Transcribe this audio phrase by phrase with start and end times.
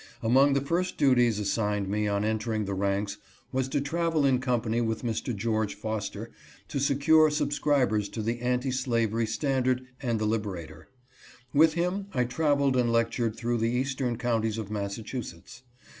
[0.23, 3.19] Among the first duties assigned me on entering the ranks
[3.51, 5.35] was to travel in company with Mr.
[5.35, 6.31] George Foster
[6.69, 10.87] to secure subscribers to the Anti Slavery Standard and the Liberator.
[11.53, 15.61] With him I traveled and lectured through the eastern counties of Massachusetts.